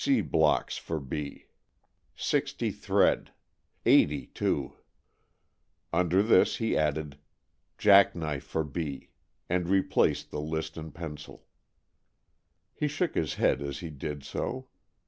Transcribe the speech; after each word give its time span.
B. 0.01 0.03
C. 0.03 0.21
blocks 0.21 0.77
for 0.79 0.99
B 0.99 1.45
60 2.15 2.71
thread. 2.71 3.29
80 3.85 4.25
too 4.33 4.73
Under 5.93 6.23
this 6.23 6.55
he 6.55 6.75
added 6.75 7.19
"Jack 7.77 8.15
knife 8.15 8.43
for 8.45 8.63
B." 8.63 9.09
and 9.47 9.69
replaced 9.69 10.31
the 10.31 10.41
list 10.41 10.75
and 10.75 10.91
pencil. 10.91 11.45
He 12.73 12.87
shook 12.87 13.13
his 13.13 13.35
head 13.35 13.61
as 13.61 13.81
he 13.81 13.91
did 13.91 14.23
so. 14.23 14.69